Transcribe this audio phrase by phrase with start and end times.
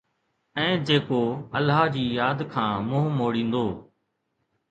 [0.61, 1.19] ۽ جيڪو
[1.59, 3.65] الله جي ياد کان منهن موڙيندو